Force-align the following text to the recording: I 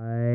I 0.00 0.27